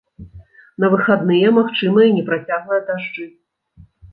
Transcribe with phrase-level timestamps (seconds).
[0.83, 3.25] На выхадныя магчымыя непрацяглыя дажджы.